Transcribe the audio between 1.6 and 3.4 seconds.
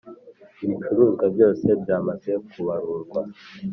byamaze kubarurwa